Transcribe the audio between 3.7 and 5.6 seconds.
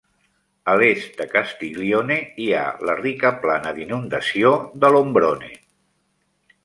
d'inundació de l'Ombrone.